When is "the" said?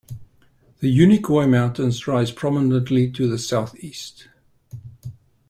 0.79-0.89, 3.29-3.37